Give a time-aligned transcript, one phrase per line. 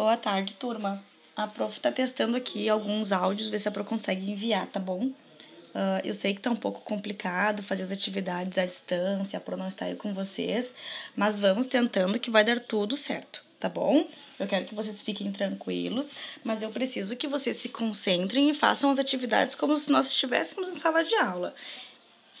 [0.00, 1.04] Boa tarde, turma.
[1.36, 5.08] A prof tá testando aqui alguns áudios, ver se a prof consegue enviar, tá bom?
[5.08, 9.58] Uh, eu sei que tá um pouco complicado fazer as atividades à distância, a pro
[9.58, 10.74] não está aí com vocês,
[11.14, 14.08] mas vamos tentando que vai dar tudo certo, tá bom?
[14.38, 16.08] Eu quero que vocês fiquem tranquilos,
[16.42, 20.70] mas eu preciso que vocês se concentrem e façam as atividades como se nós estivéssemos
[20.70, 21.54] em sala de aula.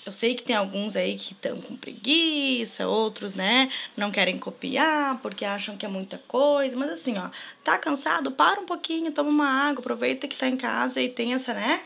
[0.04, 5.18] Eu sei que tem alguns aí que estão com preguiça, outros, né, não querem copiar
[5.20, 7.28] porque acham que é muita coisa, mas assim, ó,
[7.62, 8.32] tá cansado?
[8.32, 11.82] Para um pouquinho, toma uma água, aproveita que tá em casa e tem essa, né,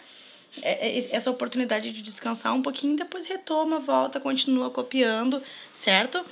[0.62, 6.24] é, é, essa oportunidade de descansar um pouquinho, depois retoma, volta, continua copiando, certo?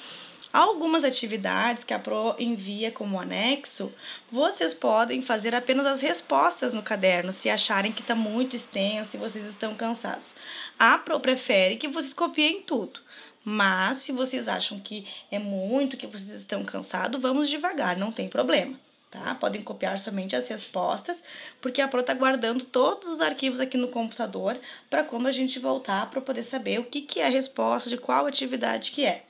[0.52, 3.90] Algumas atividades que a Pro envia como anexo,
[4.30, 9.18] vocês podem fazer apenas as respostas no caderno, se acharem que está muito extenso e
[9.18, 10.34] vocês estão cansados.
[10.78, 13.00] A Pro prefere que vocês copiem tudo.
[13.42, 18.28] Mas se vocês acham que é muito, que vocês estão cansados, vamos devagar, não tem
[18.28, 18.78] problema
[19.12, 19.34] tá?
[19.34, 21.22] Podem copiar somente as respostas,
[21.60, 25.58] porque a Pro tá guardando todos os arquivos aqui no computador para quando a gente
[25.58, 29.26] voltar para poder saber o que, que é a resposta, de qual atividade que é.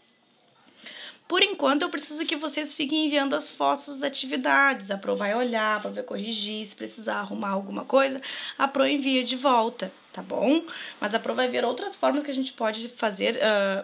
[1.33, 4.91] Por enquanto, eu preciso que vocês fiquem enviando as fotos das atividades.
[4.91, 8.21] A Pro vai olhar para ver corrigir, se precisar arrumar alguma coisa,
[8.59, 10.63] a Pro envia de volta, tá bom?
[11.01, 13.83] Mas a Pro vai ver outras formas que a gente pode fazer uh,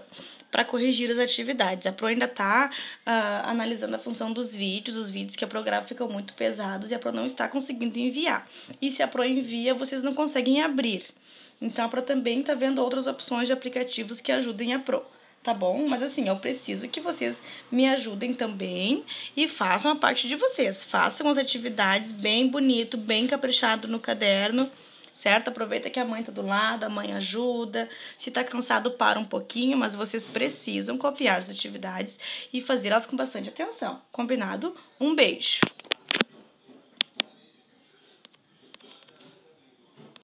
[0.50, 1.86] para corrigir as atividades.
[1.86, 5.62] A Pro ainda está uh, analisando a função dos vídeos, os vídeos que a Pro
[5.62, 8.46] grava ficam muito pesados e a Pro não está conseguindo enviar.
[8.78, 11.02] E se a Pro envia, vocês não conseguem abrir.
[11.62, 15.02] Então a Pro também está vendo outras opções de aplicativos que ajudem a Pro
[15.48, 15.88] tá bom?
[15.88, 19.02] Mas assim, eu preciso que vocês me ajudem também
[19.34, 20.84] e façam a parte de vocês.
[20.84, 24.70] Façam as atividades bem bonito, bem caprichado no caderno,
[25.14, 25.48] certo?
[25.48, 27.88] Aproveita que a mãe tá do lado, a mãe ajuda.
[28.18, 32.20] Se tá cansado, para um pouquinho, mas vocês precisam copiar as atividades
[32.52, 34.02] e fazê-las com bastante atenção.
[34.12, 34.76] Combinado?
[35.00, 35.60] Um beijo!